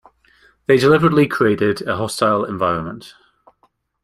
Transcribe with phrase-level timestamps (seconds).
[0.65, 3.13] They deliberately created a hostile environment